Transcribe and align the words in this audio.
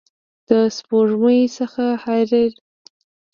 د 0.49 0.49
سپوږمۍ 0.75 1.41
څخه 1.57 1.85
حریر 2.03 2.51